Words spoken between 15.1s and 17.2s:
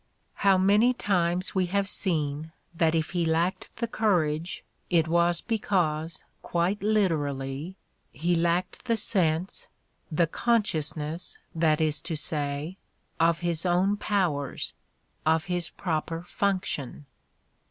of his proper function